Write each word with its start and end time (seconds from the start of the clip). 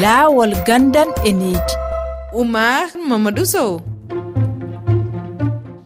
laawol 0.00 0.56
gandan 0.64 1.12
e 1.20 1.32
needi 1.36 1.74
oumar 2.32 2.88
mamadou 2.96 3.44
sow. 3.44 3.80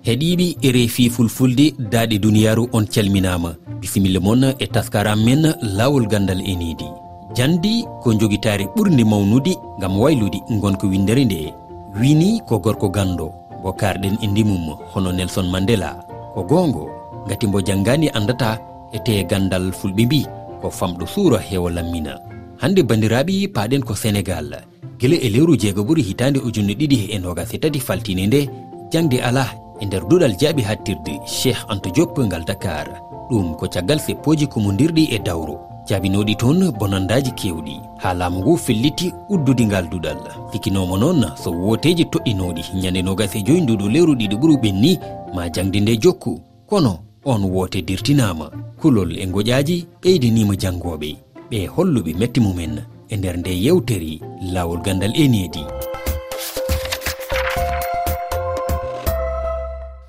Heɗiɓe 0.06 0.46
e 0.62 0.68
reefi 0.70 1.10
fulfulde 1.10 1.74
daaɗe 1.90 2.18
duniyaru 2.22 2.70
on 2.72 2.86
calminama 2.86 3.50
bisimilla 3.80 4.20
moon 4.22 4.54
e 4.62 4.66
taskaram 4.70 5.18
men 5.26 5.50
laawol 5.76 6.06
gandal 6.06 6.38
e 6.38 6.54
needi 6.54 6.86
jandi 7.34 7.82
ko 8.02 8.14
jogitare 8.14 8.70
ɓurde 8.76 9.02
mawnude 9.04 9.58
gam 9.80 9.98
waylude 9.98 10.38
gonko 10.62 10.86
windere 10.86 11.24
nde. 11.24 11.52
Wini 11.98 12.40
ko 12.46 12.58
gorko 12.62 12.88
gando 12.88 13.32
mo 13.62 13.72
karɗen 13.72 14.22
e 14.22 14.26
ndimum 14.26 14.76
hono 14.94 15.10
nelson 15.12 15.50
mandela. 15.50 15.98
Ko 16.34 16.42
gongo 16.46 16.86
gati 17.26 17.46
mbo 17.46 17.58
janggani 17.60 18.08
andata 18.14 18.54
e 18.92 18.96
ete 18.96 19.26
gandal 19.26 19.72
fulɓe 19.74 20.06
mbi 20.06 20.26
ko 20.62 20.70
famɗo 20.70 21.06
suura 21.06 21.38
heewa 21.42 21.70
lammina. 21.70 22.35
hande 22.58 22.82
bandiraɓe 22.82 23.48
paɗen 23.54 23.82
ko 23.82 23.94
sénégal 23.94 24.50
guila 24.98 25.16
e 25.16 25.28
lewru 25.28 25.56
jeego 25.56 25.82
ɓuuri 25.82 26.02
hitande 26.02 26.38
ujunne 26.40 26.74
ɗiɗi 26.74 26.98
e 27.14 27.18
nogase 27.18 27.58
tati 27.58 27.80
faltine 27.80 28.26
nde 28.26 28.48
jangde 28.92 29.20
ala 29.22 29.46
e 29.80 29.86
nder 29.86 30.02
duɗal 30.08 30.36
jaaɓi 30.40 30.62
hattirde 30.62 31.20
cheikh 31.26 31.60
anta 31.68 31.90
diop 31.90 32.18
ngal 32.20 32.44
dakar. 32.44 32.88
Ɗum 33.30 33.56
ko 33.56 33.66
caggal 33.68 34.00
seppoji 34.00 34.46
kumodirɗi 34.46 35.08
e 35.14 35.18
dawro. 35.18 35.60
Jaabinoɗi 35.88 36.36
toon 36.36 36.72
bonandaji 36.78 37.30
kewɗi. 37.30 37.80
Ha 37.98 38.14
laamu 38.14 38.40
ngu 38.40 38.56
felliti 38.56 39.12
uddude 39.28 39.66
ngal 39.66 39.88
duɗal. 39.88 40.18
Sikinomo 40.52 40.96
noon 40.98 41.26
so 41.36 41.50
woteji 41.50 42.04
toɗɗinoɗi 42.04 42.62
ñande 42.82 43.02
nogase 43.02 43.42
joyi 43.42 43.60
nduɗo 43.60 43.88
lewru 43.88 44.14
ɗiɗi 44.14 44.36
ɓuuri 44.36 44.56
ɓenni 44.62 44.98
ma 45.34 45.48
jangde 45.50 45.80
nde 45.80 45.96
jokku. 45.96 46.40
Kono 46.66 46.98
on 47.24 47.44
woote 47.44 47.82
dirtinama 47.82 48.50
kulol 48.80 49.18
e 49.18 49.26
goƴaji 49.26 49.86
ɓeydinima 50.02 50.54
janggoɓe 50.56 51.25
ɓe 51.50 51.66
holluɓe 51.66 52.12
metti 52.18 52.40
mumen 52.40 52.82
e 53.08 53.16
nder 53.16 53.36
nde 53.38 53.52
yewteri 53.64 54.20
lawol 54.54 54.80
gandal 54.84 55.12
enedi 55.14 55.62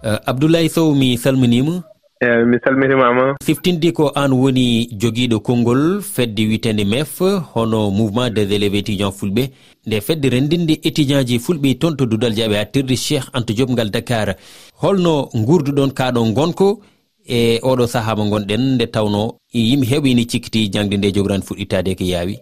uh, 0.07 0.19
abdoulaye 0.25 0.69
sow 0.69 0.95
mi 0.95 1.17
salminima. 1.17 1.83
Eyi 2.21 2.45
mi 2.45 2.57
salmitimama 2.65 3.35
siftinde 3.45 3.91
ko 3.93 4.11
an 4.15 4.31
woni 4.33 4.89
joguiɗo 4.91 5.39
konngol 5.39 6.01
fedde 6.01 6.47
witende 6.49 6.83
mef 6.85 7.21
hono 7.53 7.91
mouvement 7.91 8.29
des 8.31 8.49
élèves 8.55 8.73
étudiant 8.75 9.11
fulɓe. 9.11 9.49
Nde 9.85 10.01
fedde 10.01 10.25
rendinde 10.29 10.79
étudiant 10.83 11.23
ji 11.27 11.37
fulɓe 11.39 11.77
toon 11.77 11.95
to 11.95 12.05
dudal 12.05 12.33
jaaɓe 12.33 12.57
hattirde 12.57 12.95
cheikh 12.95 13.29
anta 13.33 13.53
diop 13.53 13.69
ngal 13.69 13.91
dakar. 13.91 14.35
Holno 14.81 15.29
gurduɗon 15.35 15.91
kaɗo 15.93 16.23
gonko 16.33 16.79
e 17.27 17.59
oɗo 17.61 17.87
saaha 17.87 18.15
mo 18.15 18.23
gonɗen 18.31 18.75
nde 18.75 18.85
tawno 18.87 19.21
e 19.53 19.59
yimɓe 19.59 19.85
heɓini 19.91 20.23
cikkiti 20.31 20.69
jangde 20.73 20.97
nde 20.97 21.11
jogorani 21.15 21.43
fuɗɗittade 21.47 21.95
ko 21.99 22.03
yaawi. 22.03 22.35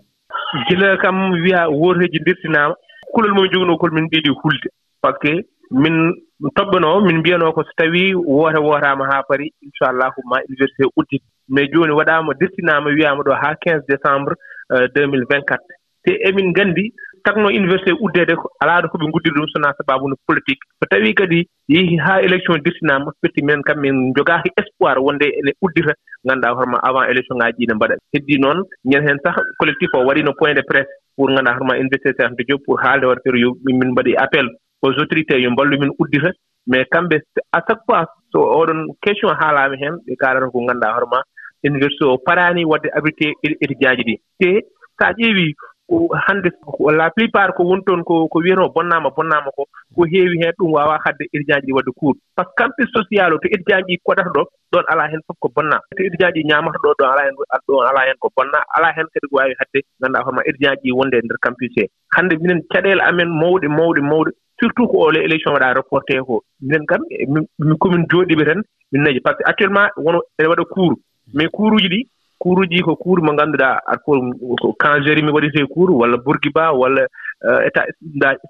Gila 0.68 0.98
kam 1.02 1.32
wiya 1.44 1.70
woteji 1.70 2.20
dirtinama 2.26 2.76
kulol 3.14 3.34
momin 3.34 3.52
joguno 3.52 3.78
kol 3.78 3.92
min 3.92 4.08
ɗiɗi 4.12 4.30
hulde. 4.42 4.70
Par 5.02 5.14
ce 5.22 5.28
que 5.28 5.46
min 5.72 6.14
toɓɓano 6.56 7.02
min 7.02 7.18
mbiyano 7.20 7.52
ko 7.54 7.64
so 7.64 7.72
tawi 7.78 8.14
woote 8.14 8.60
wootama 8.60 9.06
haa 9.12 9.24
pari 9.28 9.52
inchallahu 9.62 10.22
ma 10.30 10.38
université 10.50 10.86
uddit. 10.96 11.24
Mais 11.50 11.68
joni 11.74 11.94
waɗama 11.94 12.34
dirtinama 12.40 12.90
wiyama 12.90 13.24
ɗo 13.24 13.34
haa 13.34 13.56
15 13.56 13.86
décembre 13.90 14.34
euh, 14.72 14.88
2024 14.96 15.60
te 16.06 16.12
emin 16.30 16.52
gandi 16.54 16.94
tagno 17.26 17.50
université 17.60 17.92
uddede 18.06 18.34
ko 18.42 18.48
alaaɗo 18.62 18.88
ko 18.92 18.98
ɓe 19.02 19.06
guddiri 19.14 19.36
ɗum 19.36 19.48
sona 19.54 19.74
sabaabuno 19.78 20.16
politique. 20.28 20.62
So 20.80 20.86
tawii 20.92 21.14
kadi 21.20 21.40
yehi 21.76 21.98
haa 22.06 22.22
élection 22.28 22.62
dirtinaama 22.66 23.12
firti 23.22 23.42
minen 23.42 23.64
kam 23.68 23.80
min 23.82 24.14
jogaaki 24.18 24.50
espoir 24.62 24.98
wonde 25.06 25.26
ene 25.40 25.52
uddita 25.66 25.94
ngannduɗaa 26.26 26.56
hoorema 26.58 26.80
avant 26.90 27.10
élection 27.12 27.38
ŋaaji 27.42 27.58
ɗi 27.60 27.68
ne 27.70 27.74
mbaɗa. 27.80 27.96
Heddii 28.14 28.40
noon 28.44 28.60
ñande 28.86 29.08
heen 29.08 29.20
sah 29.24 29.36
collectif 29.60 29.90
o 29.94 30.06
waɗino 30.08 30.34
point 30.40 30.54
de 30.54 30.62
presse 30.70 30.92
pour 31.16 31.30
ngannduɗaa 31.32 31.56
hoorema 31.58 31.80
université 31.84 32.24
ante 32.30 32.44
job 32.50 32.60
pour 32.66 32.80
haalde 32.84 33.06
waɗa 33.10 33.22
feere 33.24 33.40
yo 33.46 33.50
min 33.66 33.92
mbaɗi 33.92 34.16
appel 34.26 34.48
aux 34.84 34.94
autorités 35.02 35.42
yo 35.42 35.52
mballu 35.52 35.80
min 35.80 35.92
uddita. 36.00 36.32
Mais 36.68 36.86
kamɓe 36.92 37.18
à 37.52 37.60
chaque 37.68 37.84
fois 37.86 38.06
so 38.32 38.40
oɗon 38.60 38.80
question 39.04 39.30
haalaama 39.40 39.76
heen 39.82 39.96
ɓe 40.06 40.14
kaalata 40.22 40.52
ko 40.54 40.62
ngannduɗaa 40.62 40.94
hoorema 40.96 41.20
université 41.64 42.04
o 42.06 42.18
paraani 42.28 42.66
waɗde 42.72 42.90
abrité 42.98 43.34
étudiant 43.44 43.96
ji 43.98 44.04
ɗi. 44.10 44.16
Te 44.40 44.50
so 44.98 45.06
a 45.06 45.12
ƴeewii 45.14 45.54
ko 45.90 46.10
hannde 46.28 46.50
la 46.98 47.10
plupart 47.16 47.54
ko 47.56 47.64
woni 47.64 47.84
toon 47.86 48.04
ko 48.04 48.28
ko 48.28 48.40
wiyetoo 48.40 48.70
bonnaama 48.76 49.10
bonnaama 49.16 49.50
ko 49.56 49.66
ko 49.96 50.02
heewi 50.12 50.42
heen 50.42 50.54
ɗum 50.60 50.74
waawaa 50.74 51.00
hadde 51.06 51.24
étudiant 51.34 51.62
ji 51.62 51.68
ɗi 51.72 51.74
waɗde 51.78 51.92
cours 52.00 52.18
par 52.36 52.46
ce 52.46 52.50
que 52.50 52.56
campus 52.64 52.90
social 52.98 53.34
o 53.34 53.38
to 53.38 53.48
étudiant 53.48 53.86
ji 53.88 53.98
koɗata 54.06 54.30
ɗo 54.36 54.44
ɗoon 54.72 54.86
alaa 54.92 55.08
heen 55.12 55.22
fof 55.28 55.38
ko 55.40 55.50
bonnaa. 55.56 55.80
To 55.98 56.04
étudiant 56.04 56.34
ji 56.36 56.44
ñaamata 56.50 56.80
ɗo 56.84 56.90
ɗon 57.00 57.10
alaa 57.14 57.26
heen 57.26 57.36
ɗon 57.68 57.86
alaa 57.90 58.06
heen 58.08 58.18
ko 58.20 58.30
bonnaa. 58.36 58.64
Alaa 58.78 58.94
heen 58.98 59.08
kadi 59.14 59.28
ko 59.30 59.36
waawi 59.38 59.56
hadde 59.60 59.80
ngannduɗaa 60.00 60.24
hoorema 60.26 60.42
étudiant 60.50 60.78
ji 60.84 60.92
wonde 60.92 61.16
e 61.18 61.22
ndeer 61.26 61.40
campus 61.46 61.72
he. 61.78 61.86
Hannde 62.16 62.34
minen 62.42 62.62
caɗeele 62.74 63.02
amen 63.10 63.30
mawɗe 63.42 63.68
mawɗe 63.78 64.02
mawɗe 64.10 64.32
surtout 64.60 64.88
ko 64.92 64.98
ole 65.08 65.20
élection 65.28 65.54
waɗa 65.54 65.74
reporté 65.80 66.20
ko 66.28 66.44
minen 66.62 66.86
kam 66.86 67.02
e 67.10 67.26
mi 67.30 67.78
commune 67.80 68.06
jooɗiɓe 68.12 68.44
tan 68.46 68.62
min 68.92 69.02
naji 69.04 69.20
par 69.20 69.34
ce 69.38 69.44
que 69.44 69.50
actuellement 69.50 69.88
wono 69.98 70.20
ene 70.40 70.48
waɗa 70.50 70.66
cours 70.74 70.96
mais 71.34 71.50
cours 71.50 71.74
uji 71.76 71.90
ɗi 71.90 72.00
cours 72.40 72.68
uji 72.68 72.82
ko 72.84 72.96
cours 72.96 73.24
mo 73.24 73.34
ngannduɗaa 73.34 73.80
alkool 73.88 74.20
ko 74.62 74.74
Kangéri 74.80 75.22
mi 75.24 75.32
waɗirtee 75.32 75.68
cours 75.74 75.90
:fra 75.92 76.00
walla 76.02 76.18
Bourguiba 76.18 76.72
walla 76.74 77.02
eh, 77.48 77.68
état 77.68 77.86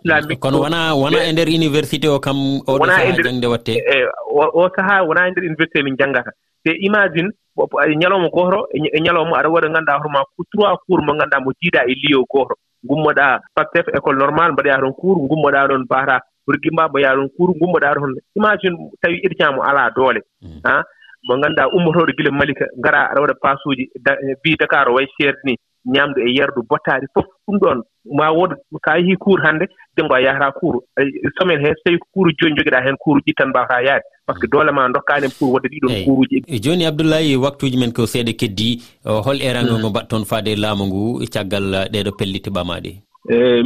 islamique. 0.03 0.39
Kono 0.39 0.59
wona 0.61 0.93
wona 0.95 1.23
e 1.25 1.31
ndeer 1.33 1.47
université 1.49 2.07
o 2.07 2.19
kam 2.19 2.37
oɗo 2.67 2.85
e 2.85 2.87
sahaa 2.87 3.23
jannde 3.23 3.47
waɗetee 3.47 3.79
eeyi 3.93 4.07
oo 4.33 4.69
sahaa 4.75 5.03
wonaa 5.07 5.27
e 5.27 5.31
ndeer 5.31 5.45
université 5.49 5.83
min 5.83 5.95
janngata 5.97 6.31
te 6.63 6.71
imagine 6.87 7.29
:fra 7.55 7.85
ñalawma 8.01 8.29
gooto 8.29 8.67
e, 8.73 8.77
e 8.97 8.99
ñalawma 9.05 9.37
aɗa 9.39 9.49
waɗa 9.55 9.69
ngannduɗaa 9.69 9.99
hoore 10.01 10.25
ko 10.35 10.43
trois 10.51 10.69
:fra 10.75 10.81
cours 10.87 11.03
mo 11.05 11.13
ngannduɗaa 11.13 11.43
mo 11.45 11.51
jiiɗaa 11.61 11.85
e 11.91 11.93
lieu 12.01 12.23
:fra 12.25 12.31
gooto 12.33 12.55
gummoɗaa 12.87 13.39
PASTEF 13.55 13.85
école 13.97 14.17
normal 14.17 14.49
normale 14.49 14.53
mbaɗoyaa 14.53 14.79
toon 14.81 14.93
cours 14.99 15.17
:fra 15.19 15.27
gummoɗaa 15.29 15.67
ɗoon 15.69 15.83
Baara 15.89 16.17
Bourguiba 16.45 16.83
mbaɗoyaa 16.89 17.15
ɗoon 17.17 17.29
cours 17.37 17.53
:fra 17.53 17.59
gummoɗaa 17.61 17.93
toon 17.95 18.13
imagine 18.35 18.75
tawi 19.01 19.15
so 19.21 19.25
étudiant 19.27 19.53
mo 19.55 19.61
alaa 19.63 19.89
doole. 19.95 20.21
Han 20.65 20.83
mo 21.27 21.37
ngannduɗaa 21.37 21.71
ummotooɗo 21.75 22.11
gila 22.17 22.31
malika 22.31 22.65
ngara 22.79 22.99
aɗa 23.11 23.21
waɗa 23.21 23.35
pasuuji 23.43 23.83
eh, 24.09 24.35
bi 24.43 24.55
dakar 24.59 24.89
o 24.89 24.93
way 24.95 25.07
seerde 25.17 25.39
ni 25.45 25.53
ñaamdu 25.93 26.19
e 26.21 26.29
yerdu 26.37 26.61
bottaari 26.69 27.07
fof 27.13 27.25
ɗum 27.47 27.57
ɗoon 27.61 27.79
ma 28.17 28.27
wood 28.37 28.51
so 28.71 28.77
a 28.91 28.97
yehii 28.99 29.17
kuur 29.17 29.39
hannde 29.45 29.65
denngo 29.97 30.13
a 30.15 30.21
yahataa 30.21 30.51
kuuru 30.59 30.79
eh, 30.99 31.07
semaine 31.37 31.61
hee 31.65 31.73
so 31.73 31.81
tawii 31.85 31.99
ko 31.99 32.07
kuuru 32.13 32.31
jooni 32.39 32.55
jogiɗaa 32.57 32.83
heen 32.85 32.97
kuuruji 33.03 33.23
uji 33.25 33.33
tan 33.37 33.49
mbawataa 33.49 33.81
yaade 33.87 34.03
par 34.25 34.35
ce 34.35 34.41
que 34.41 34.47
doole 34.47 34.71
ma 34.71 34.87
dokkaani 34.89 35.27
pour 35.39 35.53
wadde 35.53 35.67
ɗiɗon 35.73 36.03
kuuruji 36.05 36.43
eh, 36.47 36.61
jooni 36.61 36.85
abdoullahi 36.85 37.35
waktuuji 37.35 37.77
men 37.77 37.91
ko 37.93 38.05
seeɗa 38.05 38.33
keddii 38.39 38.81
hol 39.25 39.41
erango 39.41 39.73
mm. 39.73 39.79
ngo 39.81 39.89
mbaɗa 39.89 40.07
toon 40.09 40.25
faade 40.25 40.49
e 40.53 40.55
laamu 40.55 40.85
ngu 40.87 41.25
caggal 41.33 41.67
ɗeeɗo 41.93 42.11
pellite 42.17 42.49
ɓamaaɗe? 42.49 42.91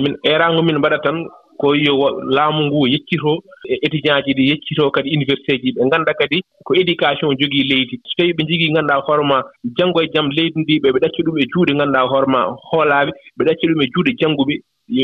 Min 0.03 0.13
erango 0.23 0.61
min 0.63 0.77
mbaɗa 0.79 0.97
tan 1.03 1.17
ko 1.59 1.75
yo 1.75 1.93
laamu 2.35 2.61
ngu 2.67 2.87
yeccitoo 2.93 3.37
e 3.67 3.75
étudient 3.85 4.23
ji 4.25 4.33
ɗi 4.37 4.43
yeccitoo 4.49 4.91
kadi 4.91 5.09
université 5.17 5.59
ji. 5.61 5.71
Ɓe 5.75 5.85
ngannda 5.85 6.13
kadi 6.13 6.37
ko 6.65 6.73
éducation 6.81 7.35
jogii 7.39 7.67
leydi. 7.71 7.95
So 8.07 8.13
tawii 8.17 8.33
ɓe 8.37 8.43
njigii 8.43 8.71
ngannduɗaa 8.71 9.03
hoore 9.05 9.23
ma 9.31 9.37
janngo 9.77 10.01
e 10.01 10.07
jam 10.13 10.29
leydi 10.37 10.59
ndi 10.61 10.79
ɓe 10.83 10.89
ɓe 10.93 10.99
ɗacca 11.03 11.21
ɗum 11.25 11.37
e 11.37 11.45
juuɗe 11.51 11.73
ngannduɗaa 11.75 12.07
hoore 12.11 12.27
ma 12.27 12.41
hoolaaɓe 12.71 13.11
ɓe 13.37 13.43
ɗacca 13.47 13.65
ɗum 13.69 13.81
e 13.83 13.87
juuɗe 13.93 14.11
jannguɓe. 14.19 14.55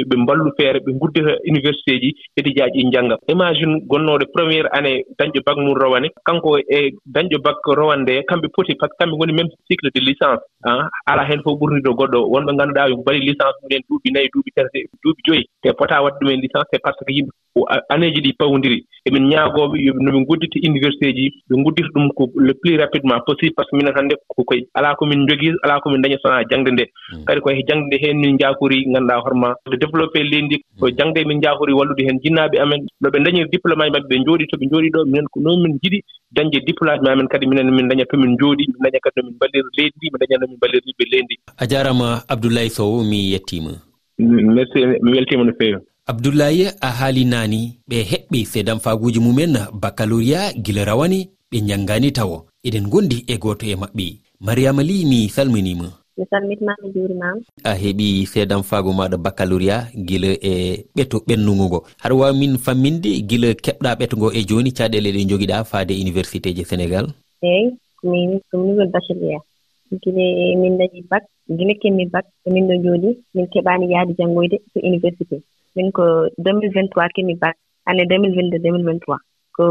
ɓe 0.10 0.16
mballu 0.18 0.52
feere 0.58 0.80
ɓe 0.86 0.92
nguddita 0.96 1.34
université 1.52 1.94
ji 2.02 2.10
étudiat 2.38 2.70
ji 2.74 2.90
jannga 2.94 3.16
imagine 3.28 3.74
gonnooɗo 3.90 4.26
premiére 4.34 4.68
année 4.78 5.04
dañɗo 5.20 5.40
bac 5.46 5.58
mum 5.58 5.78
rowane 5.82 6.08
kanko 6.26 6.58
e 6.60 6.80
dañɗo 7.14 7.38
bac 7.46 7.58
rowane 7.80 8.02
nde 8.04 8.24
kamɓe 8.30 8.48
poti 8.56 8.76
par 8.76 8.90
ce 8.90 8.94
que 8.94 8.98
kamɓe 9.04 9.16
ngoni 9.16 9.34
même 9.34 9.50
cycle 9.68 9.90
de 9.94 10.00
licence 10.02 10.42
ah, 10.64 10.90
a 11.08 11.12
alaa 11.12 11.28
heen 11.30 11.42
fof 11.44 11.60
ɓurnido 11.60 11.92
goɗɗo 12.00 12.20
wonɓe 12.34 12.52
ngannduɗaa 12.54 12.90
yo 12.90 12.98
mbaɗi 12.98 13.20
licence 13.30 13.58
mumen 13.62 13.82
duuɓi 13.90 14.10
nayi 14.14 14.30
duuɓi 14.34 14.52
tati 14.56 14.80
duuɓi 15.04 15.22
joyi 15.26 15.44
te 15.62 15.70
potaa 15.78 16.04
waɗde 16.04 16.20
ɗumen 16.20 16.42
licence 16.42 16.70
te 16.72 16.78
par 16.84 16.94
ce 16.98 17.04
que 17.06 17.14
yimɓe 17.18 17.32
annéji 17.90 18.22
ɗi 18.22 18.32
pawndiri. 18.40 18.86
Emin 19.08 19.30
ñaagooɓe 19.30 19.78
yoɓe 19.86 20.00
no 20.04 20.12
ɓe 20.12 20.20
ngoddita 20.22 20.58
université 20.70 21.14
ji 21.18 21.26
ɓe 21.50 21.56
nguddita 21.60 21.90
ɗum 21.94 22.08
ko 22.18 22.24
le 22.36 22.54
plus 22.54 22.78
rapidement 22.78 23.20
possible 23.26 23.54
par 23.56 23.66
ce 23.66 23.72
que 23.72 23.78
minen 23.78 23.94
hannde 23.96 24.16
koye 24.28 24.68
alaa 24.74 24.96
ko 24.96 25.06
min 25.06 25.28
jogii 25.28 25.54
alaa 25.64 25.80
ko 25.80 25.90
min 25.90 26.02
daña 26.02 26.18
sonaa 26.24 26.44
jangde 26.50 26.72
nde. 26.72 26.86
Hmm. 27.12 27.24
Kadi 27.26 27.42
koye 27.42 27.64
jangde 27.68 27.86
nde 27.88 27.98
heen 28.04 28.18
min 28.20 28.36
njaakori 28.36 28.86
ngannduɗaa 28.92 29.22
hoorema. 29.24 29.50
De 29.72 29.78
développé 29.78 30.24
leydi 30.24 30.58
ko 30.80 30.90
jangde 30.98 31.20
e 31.22 31.26
min 31.26 31.38
njaakori 31.38 31.74
wallude 31.74 32.04
heen 32.08 32.20
jinnaaɓe 32.24 32.58
amen. 32.64 32.82
No 33.02 33.10
ɓe 33.10 33.20
dañi 33.26 33.46
diplôme 33.54 33.82
aji 33.84 33.92
maɓɓe 33.96 34.08
ɓe 34.10 34.16
njooɗii 34.22 34.48
to 34.52 34.58
ɓe 34.60 34.66
njooɗii 34.68 34.94
ɗo 34.96 35.06
minen 35.06 35.28
ko 35.32 35.40
noon 35.42 35.62
min 35.64 35.74
jiɗi 35.82 36.00
dañde 36.36 36.58
diplôme 36.68 37.00
ji 37.04 37.10
amen. 37.10 37.28
Kadi 37.28 37.46
minen 37.48 37.70
min 37.72 37.88
daña 37.90 38.06
to 38.10 38.18
min 38.18 38.36
jooɗi 38.40 38.64
min 38.74 38.82
daña 38.84 39.00
kadi 39.04 39.22
no 39.22 39.28
min 39.30 39.36
mballiri 39.38 39.70
leydi 39.78 39.96
ndi 39.98 40.08
min 40.12 40.20
daña 40.22 40.36
no 40.42 40.48
min 40.48 40.58
mballiri 40.58 40.92
ɓe 41.00 41.06
leydi 41.12 41.36
a 41.58 41.64
jaarama 41.68 42.08
abdoulaye 42.28 42.70
sow 42.70 43.04
mi 43.04 43.32
yettiima. 43.34 43.72
Merci 44.18 44.80
mi 45.04 45.12
weltiima 45.14 45.44
no 45.46 45.54
feewi. 45.60 45.80
abdoulaye 46.12 46.66
a 46.82 46.90
haali 47.00 47.24
naani 47.26 47.60
ɓe 47.90 47.98
heɓɓi 48.12 48.40
sedan 48.52 48.80
faaguji 48.80 49.20
mumen 49.20 49.54
baccaloria 49.82 50.40
gila 50.66 50.86
rawani 50.86 51.20
ɓe 51.52 51.58
janngani 51.68 52.12
tawo. 52.18 52.38
Eɗen 52.68 52.86
gondi 52.92 53.18
e 53.28 53.38
goto 53.44 53.66
e 53.66 53.76
maɓɓe. 53.82 54.06
Mariama 54.46 54.84
li 54.84 55.06
mi 55.10 55.30
salminima. 55.36 55.88
Mi 56.18 56.24
salmitimami 56.32 56.88
juurimama 56.94 57.42
a 57.64 57.72
heeɓi 57.82 58.26
seedan 58.32 58.64
faago 58.70 58.92
maɗa 58.94 59.18
baccaloria 59.18 59.78
gila 60.08 60.30
e 60.52 60.86
ɓeto 60.96 61.18
ɓennugo 61.28 61.66
ngo 61.68 61.80
haɗa 62.02 62.16
wawi 62.20 62.38
min 62.40 62.58
famminde 62.66 63.10
gila 63.30 63.48
keɓɗa 63.66 63.90
ɓeto 64.00 64.16
ngo 64.18 64.28
e 64.32 64.42
joni 64.50 64.72
caɗele 64.78 65.10
ɗe 65.16 65.22
joguiɗa 65.30 65.64
faade 65.72 65.94
université 66.04 66.50
je 66.56 66.64
sénégal. 66.70 67.06
Eyyi 67.42 67.74
mi 68.04 68.20
ɗum 68.50 68.62
nouvelle 68.68 68.92
bachelier 68.94 69.42
gila 70.04 70.22
e 70.22 70.56
min 70.62 70.78
dañi 70.78 71.02
bac 71.10 71.24
gila 71.58 71.74
kemmi 71.82 72.06
bac 72.14 72.26
emin 72.48 72.68
ɗo 72.70 72.76
jooɗi 72.84 73.10
min 73.34 73.48
keɓaani 73.54 73.86
yahde 73.94 74.14
janngoyde 74.18 74.58
to 74.74 74.80
université. 74.90 75.42
min 75.76 75.92
ko 75.98 76.04
2023 76.40 77.16
kemi 77.16 77.36
bac 77.44 77.56
année 77.90 78.06
2022 78.06 78.60
2023 78.60 79.18
ko 79.58 79.66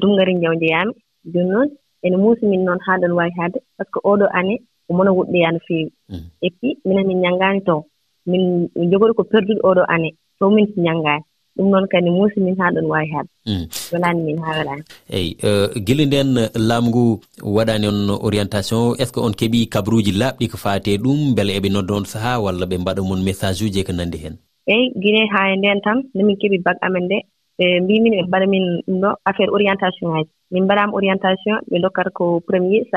dumgari 0.00 0.34
njaw 0.34 0.54
njeyami 0.56 0.92
jooni 1.32 1.50
noon 1.54 1.68
ene 2.04 2.16
muusi 2.22 2.44
min 2.46 2.62
noon 2.66 2.78
haa 2.86 2.98
ɗon 3.02 3.12
waawi 3.18 3.32
haadde 3.38 3.58
par 3.76 3.86
ce 3.86 3.90
que 3.92 3.98
oo 4.08 4.16
ɗoo 4.20 4.30
année 4.38 4.58
omona 4.90 5.10
woɗɗoya 5.18 5.48
no 5.52 5.60
feewi. 5.66 5.90
Mm. 6.10 6.24
Et 6.46 6.52
puis 6.58 6.72
minen 6.84 7.06
min 7.08 7.20
ñanngaani 7.24 7.60
toon 7.66 7.82
min 8.30 8.42
jogori 8.90 9.14
ko 9.18 9.22
perdude 9.30 9.60
oo 9.66 9.74
ɗoo 9.78 9.86
année 9.94 10.12
to 10.38 10.50
min 10.50 10.66
ñanngaani. 10.86 11.24
Ɗum 11.56 11.68
noon 11.70 11.86
kadi 11.92 12.10
muusi 12.10 12.38
min 12.40 12.56
haa 12.60 12.74
ɗon 12.74 12.86
waawi 12.92 13.08
haɗ 13.14 13.26
mm. 13.46 13.64
welaani 13.92 14.22
min 14.26 14.38
haa 14.44 14.54
welaani 14.58 14.82
eyi 15.16 15.30
e, 15.48 15.50
gila 15.86 16.04
nden 16.06 16.30
laamu 16.68 16.88
ngu 16.90 17.04
waɗaani 17.56 17.86
on 17.92 18.00
orientation 18.28 18.82
est 19.00 19.06
ce 19.08 19.12
que 19.14 19.20
on 19.26 19.34
keɓii 19.40 19.68
kabruuji 19.74 20.12
laaɓɗi 20.20 20.44
ko 20.52 20.56
faati 20.64 20.88
e 20.94 20.98
ɗum 21.04 21.18
mbele 21.32 21.52
eɓe 21.58 21.68
nodda 21.72 21.94
on 21.98 22.04
sahaa 22.12 22.38
walla 22.44 22.66
ɓe 22.70 22.76
mbaɗa 22.82 23.02
mon 23.08 23.22
message 23.28 23.62
uji 23.66 23.80
e 23.80 23.84
ko 23.86 23.92
nanndi 23.92 24.18
heen? 24.24 24.36
eyi 24.72 24.84
guinee 25.02 25.26
haa 25.32 25.46
e 25.52 25.56
ndeen 25.56 25.80
tan 25.86 25.98
nde 26.14 26.22
min 26.26 26.36
keɓii 26.40 26.64
bac 26.66 26.76
amen 26.86 27.04
nde. 27.06 27.18
Ɓe 27.58 27.66
mbimin 27.84 28.14
ɓe 28.18 28.22
mbaɗa 28.28 28.46
min 28.54 28.64
ɗum 28.86 28.98
ɗo 29.02 29.10
affaire 29.28 29.52
orientation 29.56 30.10
ŋaaji 30.12 30.30
min 30.52 30.64
mbaɗaama 30.64 30.96
orientation 30.98 31.56
ɓe 31.70 31.76
dokkata 31.82 32.10
ko 32.18 32.24
premier 32.48 32.82
so 32.90 32.96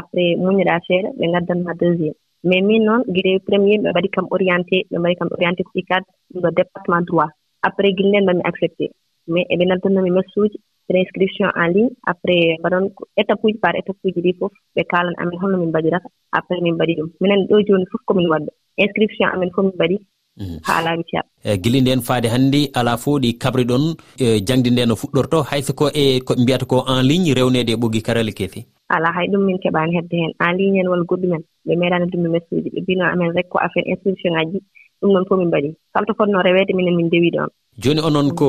après 0.00 0.28
muñoɗaa 0.44 0.80
seeɗa 0.86 1.08
ɓe 1.18 1.24
ngaddanmaa 1.30 1.78
deuxiéme 1.80 2.16
mais 2.48 2.62
min 2.68 2.84
noon 2.86 3.02
gila 3.14 3.38
premier 3.48 3.78
ɓe 3.82 3.88
mbaɗi 3.90 4.08
kam 4.14 4.26
orienté 4.36 4.76
ɓe 4.90 4.96
mbaɗi 5.00 5.16
kam 5.18 5.28
orienté 5.36 5.62
ko 5.66 5.72
icad 5.82 6.02
ɗum 6.30 6.40
ɗo 6.42 6.48
département 6.58 7.02
droit. 7.08 7.30
Après 7.66 7.90
gila 7.96 8.08
nden 8.10 8.24
mbaɗmi 8.24 8.42
accepté. 8.50 8.84
Mais 9.32 9.46
eɓe 9.52 9.64
naddannomi 9.66 10.10
messuuji 10.16 10.58
préinscription 10.88 11.48
en 11.60 11.66
ligne. 11.74 11.90
Après 12.12 12.40
mbaɗon 12.60 12.84
étape 13.20 13.44
uji 13.44 13.58
par 13.64 13.74
étape 13.80 13.98
uji 14.04 14.20
ɗi 14.24 14.32
fof 14.38 14.52
ɓe 14.74 14.82
kaalan 14.90 15.14
amen 15.20 15.38
holno 15.40 15.56
min 15.58 15.70
mbaɗirata. 15.72 16.08
Après 16.38 16.60
min 16.64 16.74
mbaɗi 16.76 16.94
ɗum. 16.98 17.08
Minen 17.20 17.40
ɗo 17.48 17.56
jooni 17.66 17.86
fof 17.90 18.02
komin 18.06 18.28
waɗɗo. 18.32 18.50
Inscription 18.84 19.28
amen 19.34 19.50
fof 19.54 19.64
min 19.66 19.74
mbaɗi. 19.78 19.96
Mhm. 20.36 20.58
ha 20.66 20.74
laawi 20.84 21.02
ceeɗa 21.10 21.28
e 21.44 21.52
eh, 21.52 21.56
guila 21.62 21.80
nden 21.80 22.00
faade 22.08 22.28
hannde 22.34 22.60
alaa 22.78 22.96
fof 23.02 23.16
ɗi 23.22 23.30
kabri 23.42 23.64
ɗon 23.70 23.84
eh, 24.24 24.38
jangde 24.46 24.70
nde 24.70 24.82
no 24.86 24.94
fuɗɗorto. 25.00 25.38
Hayso 25.50 25.72
ko 25.78 25.84
eh, 26.00 26.16
e 26.16 26.20
koɓe 26.26 26.40
mbiyata 26.42 26.66
ko 26.70 26.76
en 26.92 27.02
ligne 27.10 27.34
rewneede 27.38 27.72
e 27.72 27.80
ɓoggi 27.82 28.00
karale 28.06 28.32
keefi 28.38 28.60
alaa 28.94 29.12
hay 29.16 29.26
ɗum 29.32 29.42
min 29.46 29.58
keɓaani 29.62 29.92
heɓde 29.98 30.14
heen. 30.20 30.32
En 30.44 30.52
ligne 30.58 30.78
en 30.80 30.88
walla 30.90 31.04
goɗɗumen 31.10 31.42
ɓe 31.66 31.72
meeɗaani 31.80 32.04
heddume 32.04 32.28
message 32.34 32.56
uji 32.58 32.70
ɓe 32.74 32.80
mbino 32.82 33.04
amen 33.12 33.32
rek 33.36 33.48
ko 33.48 33.58
affaire 33.58 33.88
inscription 33.92 34.32
ŋaji. 34.36 34.58
Ɗum 35.00 35.10
noon 35.12 35.24
fof 35.28 35.38
min 35.38 35.48
mbaɗi. 35.48 35.70
Kala 35.92 36.06
to 36.06 36.14
fotnoo 36.18 36.42
reweede 36.46 36.72
minen 36.76 36.96
min 36.96 37.08
dewi 37.10 37.30
ɗon 37.36 37.48
jooni 37.82 38.00
onon 38.08 38.28
ko 38.40 38.48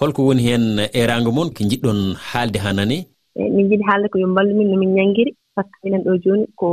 holko 0.00 0.20
woni 0.26 0.42
heen 0.48 0.64
eraango 1.00 1.30
moon 1.36 1.48
ko 1.56 1.60
jiɗɗon 1.70 2.00
haalde 2.28 2.58
haa 2.64 2.72
nane? 2.72 2.96
Eyi 3.36 3.50
min 3.56 3.68
jiɗi 3.70 3.84
haalde 3.88 4.08
ko 4.12 4.16
yo 4.22 4.26
mballu 4.32 4.52
min 4.58 4.68
no 4.70 4.76
min 4.82 4.94
ñanngiri 4.96 5.32
par 5.54 5.64
ce 5.64 5.70
que 5.72 5.84
minen 5.88 6.02
ɗo 6.06 6.12
jooni 6.24 6.44
ko 6.60 6.68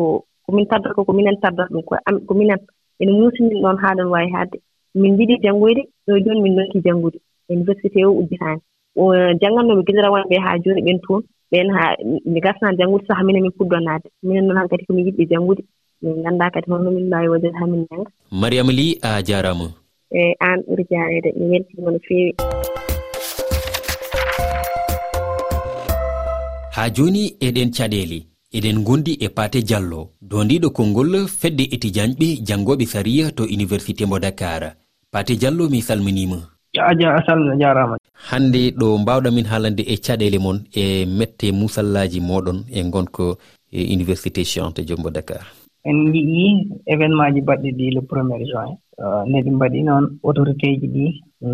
ko 0.46 0.50
min 0.56 0.66
taddata 0.72 0.96
ko 0.96 1.04
ko 1.08 1.14
minen 1.14 1.36
taddata 1.44 1.72
ɗum 1.74 1.84
ko 2.28 2.34
minen 2.40 2.60
ene 3.02 3.12
muusinin 3.18 3.62
ɗoon 3.64 3.78
haa 3.82 3.96
ɗon 3.98 4.10
waawi 4.14 4.32
haadde 4.36 4.58
min 4.96 5.14
njiɗii 5.14 5.42
janngoyde 5.44 5.82
ɗo 6.08 6.12
e 6.18 6.22
jooni 6.24 6.42
min 6.42 6.56
noddii 6.56 6.82
janngude. 6.86 7.20
Université 7.50 8.06
o 8.06 8.12
udditaani 8.20 8.62
janngannooɓe 9.42 9.84
gidira 9.88 10.10
ɓe 10.30 10.38
haa 10.46 10.58
jooni 10.64 10.82
ɓen 10.88 11.00
toon 11.06 11.22
ɓen 11.52 11.68
haa 11.76 11.96
mi 12.26 12.40
gasnaa 12.46 12.76
janngude 12.80 13.06
saha 13.08 13.24
minen 13.24 13.42
min 13.44 13.52
puɗɗo 13.58 13.78
naatde. 13.86 14.10
Minen 14.24 14.46
noon 14.48 14.58
han 14.58 14.68
kadi 14.70 14.86
komin 14.86 15.06
yiɗɓe 15.08 15.30
janngude. 15.32 15.64
Min 16.02 16.14
nganndaa 16.22 16.52
kadi 16.54 16.68
holno 16.72 16.92
min 16.92 17.08
mbaawi 17.08 17.28
waɗirde 17.34 17.58
haa 17.60 17.68
min 17.72 17.86
jannga. 17.90 18.10
Mariama 18.42 18.72
ly 18.80 18.88
a 19.02 19.22
jaaraama. 19.28 19.68
Eeyi 20.12 20.34
aan 20.48 20.60
ɓuri 20.68 20.84
jaareede 20.92 21.30
mi 21.38 21.46
weltiima 21.52 21.92
no 21.92 22.00
feewi. 22.08 22.32
Haa 26.76 26.90
jooni 26.96 27.24
eɗen 27.48 27.70
caɗeele. 27.78 28.20
eɗen 28.58 28.84
gondi 28.84 29.14
e 29.26 29.28
pate 29.30 29.60
diallo 29.62 30.10
dondiɗo 30.22 30.70
konngol 30.78 31.28
fedde 31.40 31.64
e 31.64 31.76
étudianɓe 31.76 32.28
janngoɓe 32.48 32.86
sariya 32.94 33.32
to 33.32 33.44
université 33.44 34.06
mo 34.06 34.20
dakar. 34.20 34.76
Pate 35.12 35.34
diallo 35.40 35.70
mi 35.70 35.82
salminima. 35.82 36.38
Aja 36.78 37.16
asal 37.18 37.40
jarama. 37.62 37.96
Hannde 38.30 38.62
ɗo 38.80 38.98
mbawɗa 38.98 39.30
min 39.32 39.46
haalande 39.46 39.84
e 39.94 39.96
caɗele 40.06 40.40
mon 40.40 40.58
e 40.74 41.06
mette 41.06 41.52
musallaji 41.52 42.20
moɗon 42.22 42.66
e 42.72 42.84
gonka 42.94 43.38
e 43.72 43.94
université 43.96 44.44
chante 44.44 44.82
jombo 44.88 45.10
dakar. 45.10 45.46
en 45.88 45.96
njiɗi 46.10 46.44
événement 46.94 47.34
ji 47.34 47.42
baɗɗi 47.48 47.70
ɗi 47.78 47.86
le 47.96 48.02
premier 48.02 48.46
juin. 48.50 48.72
Euh, 49.02 49.24
no 49.30 49.38
ɗi 49.44 49.52
mbaɗi 49.52 49.80
noon 49.88 50.06
autorité 50.28 50.68
ji 50.80 50.88
ɗi 50.96 51.06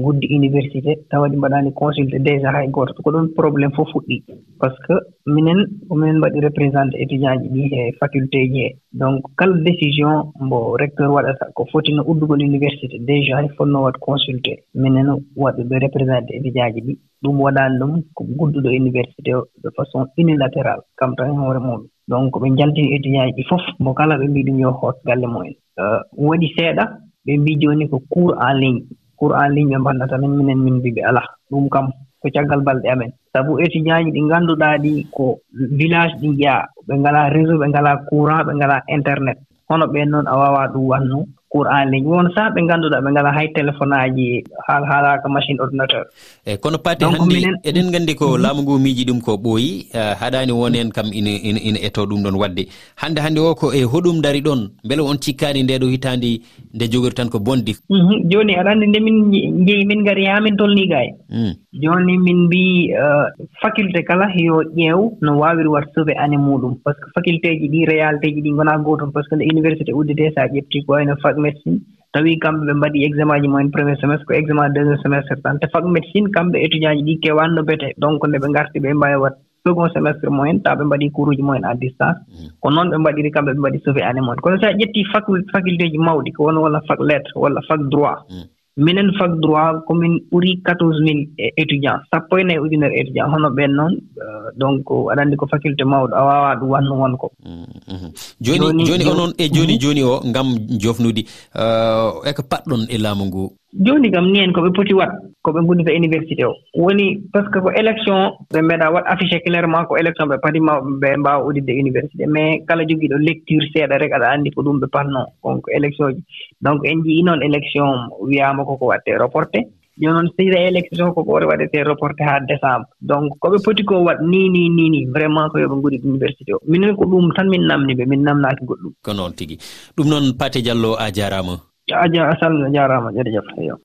guddi 0.04 0.28
université 0.40 0.92
tawa 1.10 1.30
ɗi 1.30 1.38
mbaɗaani 1.38 1.72
consulté 1.74 2.18
déjà 2.28 2.50
hay 2.56 2.68
gooto 2.76 3.04
ko 3.04 3.12
ɗon 3.12 3.28
probléme 3.38 3.74
fof 3.76 3.88
fuɗɗi. 3.92 4.18
Par 4.60 4.72
ce 4.74 4.80
que 4.86 4.96
minen 5.34 5.60
kominen 5.88 6.18
mbaɗi 6.18 6.40
représenté 6.48 6.96
étudient 7.04 7.38
ji 7.42 7.50
ɗi 7.56 7.64
e 7.80 7.92
faculté 8.00 8.40
ji 8.52 8.60
he 8.66 8.70
donc 9.00 9.22
kala 9.38 9.56
décision 9.68 10.14
mbo 10.46 10.58
recteur 10.82 11.10
waɗata 11.16 11.46
ko 11.56 11.66
fotino 11.72 12.02
uddugol 12.10 12.42
université 12.52 12.98
déjà 13.10 13.38
hay 13.38 13.50
fotno 13.58 13.84
waɗ 13.86 13.98
consulté 14.08 14.54
minen 14.82 15.08
waɗuɓe 15.44 15.76
représenté 15.86 16.32
étudient 16.38 16.74
ji 16.74 16.82
ɗi. 16.88 16.94
Ɗum 17.24 17.36
waɗaani 17.46 17.78
ɗum 17.80 17.94
ko 18.16 18.22
gudduɗo 18.38 18.70
université 18.82 19.36
o 19.36 19.42
de 19.64 19.70
façon 19.78 20.08
unilatéral 20.18 20.80
kam 20.98 21.12
tan 21.16 21.30
e 21.32 21.38
hoore 21.38 21.60
muɗum. 21.68 21.88
donc 22.08 22.34
ɓe 22.42 22.48
jaltini 22.58 22.94
étudiant 22.96 23.26
ji 23.28 23.34
ɗi 23.38 23.44
fof 23.50 23.62
mo 23.80 23.94
kala 23.94 24.18
ɓe 24.18 24.26
mbi 24.30 24.44
ɗum 24.46 24.60
yo 24.60 24.72
hoot 24.80 24.98
galle 25.06 25.28
mumen. 25.28 25.54
Euh, 25.80 26.00
Waɗi 26.18 26.48
seeɗa 26.56 26.84
ɓe 27.26 27.38
mbi 27.38 27.58
jooni 27.62 27.90
ko 27.90 27.98
cours 28.12 28.34
en 28.40 28.54
ligne. 28.62 28.82
Cours 29.18 29.34
en 29.36 29.50
ligne 29.56 29.72
ɓe 29.76 29.80
mbannata 29.82 30.18
men 30.18 30.32
minen 30.38 30.60
min 30.64 30.76
mbii 30.80 30.94
ɓe 30.96 31.02
alaa. 31.10 31.28
Ɗum 31.50 31.70
kam 31.70 31.88
ko 32.22 32.28
caggal 32.34 32.62
balɗe 32.62 32.88
amen. 32.90 33.12
Sabu 33.34 33.60
étudiant 33.60 34.04
ji 34.06 34.12
ɗi 34.12 34.22
ngannduɗaa 34.22 34.78
ɗi 34.84 35.08
ko 35.12 35.40
village 35.80 36.14
ɗi 36.22 36.28
njeyaa 36.30 36.66
ɓe 36.88 36.94
ngalaa 37.00 37.30
réseau 37.30 37.58
ɓe 37.62 37.68
ngalaa 37.70 37.98
courant 38.10 38.44
ɓe 38.48 38.54
ngalaa 38.56 38.82
internet. 38.88 39.38
Hono 39.70 39.86
ɓeen 39.88 40.10
noon 40.10 40.28
a 40.28 40.38
waawaa 40.38 40.68
ɗum 40.74 40.86
wannu 40.92 41.18
qur'an 41.54 41.90
leydi 41.92 42.08
won 42.08 42.28
sah 42.36 42.50
ɓe 42.54 42.60
ngannduɗaa 42.66 43.02
ɓe 43.06 43.10
ngala 43.12 43.32
hay 43.38 43.48
téléphone 43.56 43.94
aji 43.96 44.44
haalaaka 44.68 45.30
machine 45.30 45.60
ordinateur. 45.62 46.04
Eyi 46.46 46.58
kono 46.58 46.78
pati 46.78 47.06
hanndi 47.06 47.46
eɗen 47.64 47.88
nganndi 47.90 48.16
ko 48.16 48.26
mhm. 48.36 48.42
laamu 48.44 48.62
ngu 48.64 48.80
miiji 48.80 49.06
ɗum 49.06 49.22
ko 49.22 49.38
ɓooyi 49.38 49.88
haɗaani 49.94 50.52
won 50.52 50.76
en 50.76 50.90
kam 50.92 51.08
ina 51.14 51.32
ina 51.70 51.80
eto 51.88 52.06
ɗum 52.06 52.24
ɗon 52.26 52.36
waɗde. 52.42 52.64
Hannde 53.02 53.20
hannde 53.22 53.40
o 53.40 53.56
ko 53.56 53.72
e 53.72 53.84
hoɗum 53.84 54.22
dari 54.22 54.42
ɗon 54.42 54.70
mbele 54.84 55.02
on 55.02 55.18
cikkaani 55.18 55.64
nde 55.64 55.80
ɗo 55.80 55.88
hitaandi 55.94 56.42
nde 56.76 56.86
jogori 56.92 57.16
tan 57.18 57.30
ko 57.34 57.40
bonndi. 57.48 57.74
Mhm, 57.90 58.28
jooni 58.32 58.54
aɗa 58.60 58.72
anndi 58.74 58.88
nde 58.88 59.00
min 59.08 59.18
njehi 59.64 59.86
min 59.90 60.02
ngari 60.04 60.26
haa 60.30 60.42
min 60.46 60.58
tolnii 60.60 60.88
ga 60.92 61.02
hmm. 61.34 61.54
jooni 61.84 62.16
min 62.26 62.40
mbii 62.48 62.92
uh, 63.04 63.26
faculté 63.62 64.04
kala 64.10 64.28
yo 64.48 64.58
ƴeew 64.80 65.02
no 65.22 65.38
waawiri 65.42 65.70
wat 65.76 65.88
sauvé 65.96 66.14
année 66.24 66.42
muɗum. 66.46 66.74
Par 66.84 66.94
ce 66.96 67.00
que 67.02 67.12
faculté 67.16 67.56
ji 67.60 67.68
ɗi 67.74 67.86
réalité 67.92 68.34
ji 68.36 68.42
ɗi 68.46 68.52
ngonaa 68.54 68.84
gootum. 68.86 69.12
Par 69.14 69.24
ce 69.24 69.30
que 69.30 69.36
nde 69.36 69.52
université 69.54 69.92
udditee 70.00 70.32
so 70.36 70.42
a 70.42 70.48
ƴeftii 70.56 70.84
ko 70.86 70.94
wayno 70.94 71.16
fac 71.24 71.38
médecine. 71.38 71.80
Tawi 72.14 72.40
kamɓe 72.44 72.64
ɓe 72.68 72.74
mbaɗi 72.80 73.06
examen 73.08 73.42
ji 73.42 73.48
mumen 73.48 73.72
premier 73.76 73.98
semestre 74.02 74.26
ko 74.28 74.34
examen 74.34 74.74
deuxiéme 74.76 75.02
semestre 75.04 75.42
tan. 75.44 75.60
Te 75.62 75.68
fac 75.74 75.86
médecine 75.96 76.28
kamɓe 76.36 76.58
étudient 76.66 76.96
ji 76.98 77.04
ɗi 77.08 77.20
kewaani 77.24 77.62
bete. 77.70 77.90
Donc 77.98 78.28
nde 78.28 78.38
ɓe 78.44 78.48
ngarti 78.52 78.80
ɓe 78.84 78.94
mbawi 79.00 79.22
wat 79.24 79.36
second 79.66 79.90
semestre 79.94 80.30
mumen 80.30 80.62
taw 80.62 80.76
ɓe 80.78 80.84
mbaɗii 80.86 81.12
kuruuji 81.12 81.42
mumen 81.42 81.66
à 81.66 81.74
distance. 81.76 82.20
Mm. 82.30 82.50
Ko 82.62 82.70
noon 82.70 82.90
ɓe 82.92 82.98
mbaɗiri 83.02 83.32
kamɓe 83.34 83.52
ɓe 83.54 83.60
mbaɗi 83.60 83.80
sauvé 83.86 84.02
année 84.06 84.22
mumen 84.22 84.40
kono 84.42 84.58
so 84.62 84.68
a 84.68 84.74
ƴettii 84.80 85.06
faculté 85.52 85.90
ji 85.92 85.98
mawɗi 85.98 86.32
ko 86.38 86.44
won 86.46 86.58
walla 86.62 86.82
fac 86.88 87.00
lettre 87.00 87.34
walla 87.36 87.62
fac 87.68 87.80
droit. 87.90 88.18
Mm. 88.30 88.46
Minen 88.78 89.10
fac 89.18 89.32
droit 89.42 89.82
komin 89.88 90.20
ɓurii 90.32 90.62
quatorze 90.66 91.00
mille 91.02 91.30
étudiant 91.58 91.98
sappo 92.12 92.38
e 92.38 92.44
nayi 92.44 92.60
ujunere 92.60 92.94
étudiant 93.00 93.32
hono 93.34 93.50
ɓen 93.50 93.72
noon 93.72 93.94
euh, 94.22 94.52
donc 94.58 94.86
aɗa 94.92 95.22
anndi 95.22 95.36
ko 95.36 95.48
faculté 95.48 95.84
mawɗo 95.84 96.14
a 96.14 96.22
waawaa 96.28 96.56
ɗum 96.60 96.70
wanno 96.70 96.94
wonko. 97.02 97.32
Mm, 97.46 98.12
jooni 98.42 98.86
jooni 98.86 99.06
onon 99.08 99.32
e 99.38 99.50
jooni 99.50 99.74
hmm? 99.74 99.82
jooni 99.82 100.04
o 100.04 100.22
ngam 100.30 100.48
jofnudi 100.82 101.26
euh, 101.56 102.12
eko 102.30 102.42
paɗɗon 102.52 102.86
e 102.94 102.98
laamu 102.98 103.26
ngu. 103.26 103.50
jooni 103.84 104.12
kam 104.12 104.32
ni 104.32 104.40
en 104.40 104.54
ko 104.54 104.62
ɓe 104.62 104.72
poti 104.76 104.94
waɗ 104.94 105.12
ko 105.44 105.52
ɓe 105.52 105.60
ngundita 105.62 105.92
université 105.92 106.44
o. 106.46 106.54
Woni 106.74 107.22
par 107.32 107.44
ce 107.46 107.50
que 107.52 107.60
ko 107.60 107.70
élection 107.72 108.32
ɓe 108.54 108.60
mbeɗa 108.62 108.92
waɗ 108.94 109.06
affiché 109.12 109.40
clairement 109.46 109.86
ko 109.86 109.98
élection 109.98 110.28
ɓe 110.28 110.38
pati 110.44 110.60
ma 110.60 110.80
ɓe 111.02 111.18
mbaawa 111.18 111.46
uditde 111.46 111.74
université. 111.84 112.26
Mais 112.28 112.62
kala 112.68 112.84
jogiiɗo 112.88 113.18
lecture 113.18 113.66
seeɗa 113.74 113.98
rek 113.98 114.14
aɗa 114.14 114.28
anndi 114.34 114.52
ko 114.52 114.62
ɗum 114.64 114.80
ɓe 114.82 114.88
patnoo 114.96 115.26
konko 115.42 115.70
élection 115.78 116.10
ji 116.16 116.24
donc 116.62 116.80
en 116.86 116.98
njii 117.00 117.24
noon 117.24 117.42
élection 117.44 117.88
wiyaama 118.22 118.66
koko 118.66 118.86
waɗtee 118.92 119.18
reporté. 119.20 119.60
Jooni 119.98 120.14
noon 120.16 120.30
sira 120.38 120.60
élection 120.70 121.14
koko 121.14 121.22
ɓoore 121.28 121.46
waɗetee 121.52 121.84
reporté 121.84 122.24
haa 122.24 122.40
décembre. 122.40 122.88
Donc 123.02 123.38
ko 123.40 123.50
ɓe 123.52 123.58
poti 123.66 123.84
koo 123.84 124.04
waɗ 124.08 124.20
ni 124.32 124.50
ni 124.50 124.70
ni 124.70 124.90
ni 124.90 125.06
vraiment 125.06 125.50
ko 125.50 125.60
yo 125.60 125.68
ɓe 125.68 125.76
nguri 125.76 126.02
université 126.04 126.54
o. 126.54 126.60
Minen 126.68 126.96
ko 126.96 127.06
ɗum 127.06 127.34
tan 127.36 127.50
min 127.50 127.68
namni 127.68 127.94
ɓe 127.94 128.06
min 128.08 128.24
namnaaki 128.24 128.66
goɗɗum. 128.66 128.94
Ko 129.04 129.14
noon 129.14 129.34
tigi. 129.34 129.58
Ɗum 129.98 130.08
noon 130.10 130.34
pate 130.40 130.60
diallo 130.64 130.96
a 130.98 131.12
jaaraama. 131.12 131.75
a 131.94 132.34
salmina 132.42 132.70
jaarama 132.74 133.12
jërëjëf 133.14 133.48
eyo 133.62 133.76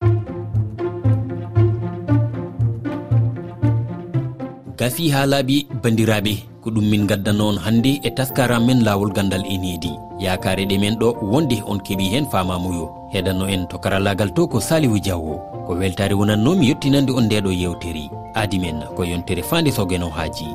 gasi 4.78 5.10
ha 5.12 5.26
laaɓi 5.28 5.68
bandiraɓe 5.82 6.34
ko 6.64 6.70
ɗum 6.70 6.86
min 6.90 7.04
gaddanno 7.06 7.44
e 7.44 7.46
e 7.46 7.50
on 7.52 7.58
hannde 7.60 8.00
e 8.02 8.10
taskaram 8.16 8.64
men 8.66 8.80
laawol 8.84 9.12
gandal 9.12 9.44
enedi 9.44 9.92
yakare 10.18 10.64
ɗe 10.64 10.80
men 10.80 10.96
ɗo 10.96 11.12
wonde 11.20 11.60
on 11.68 11.78
keeɓi 11.84 12.08
hen 12.12 12.24
famamuyo 12.32 12.88
heɗanno 13.12 13.44
en 13.52 13.68
to 13.68 13.76
karallagal 13.78 14.32
to 14.32 14.48
ko 14.48 14.60
salihu 14.60 14.96
diawo 14.98 15.36
ko 15.66 15.76
weltare 15.76 16.14
wonannomi 16.14 16.68
yettinande 16.72 17.12
on 17.12 17.28
ndeɗo 17.28 17.52
yewteri. 17.52 18.08
Aadi 18.34 18.58
men 18.58 18.80
ko 18.96 19.04
yontere 19.04 19.42
fande 19.42 19.70
sogeno 19.70 20.08
haaji 20.08 20.48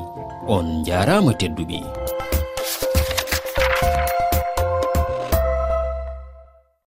on 0.48 0.82
jarama 0.82 1.30
tedduɓe 1.32 1.78